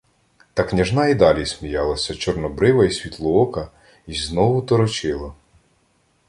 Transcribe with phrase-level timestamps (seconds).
[0.53, 3.71] Та княжна й далі сміялася, чорнобрива й світлоока,
[4.07, 5.33] й знову торочила: